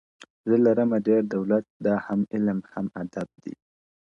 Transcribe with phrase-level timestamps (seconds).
[0.47, 3.53] زه لرمه ډېر دولت دا هم علم هم آدب دی.